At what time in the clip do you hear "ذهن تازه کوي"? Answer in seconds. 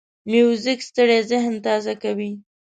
1.31-2.31